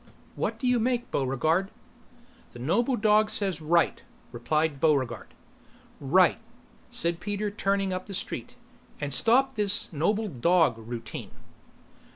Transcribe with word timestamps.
"What 0.35 0.57
do 0.57 0.65
you 0.67 0.79
make, 0.79 1.11
Buregarde?" 1.11 1.69
"The 2.53 2.57
noble 2.57 2.95
dog 2.95 3.29
says 3.29 3.61
right," 3.61 4.01
replied 4.31 4.79
Buregarde. 4.79 5.35
"Right," 5.99 6.39
said 6.89 7.19
Peter 7.19 7.51
turning 7.51 7.93
up 7.93 8.07
the 8.07 8.15
street. 8.15 8.55
"And 8.99 9.13
stop 9.13 9.53
this 9.53 9.93
'Noble 9.93 10.27
dog' 10.27 10.79
routine." 10.79 11.29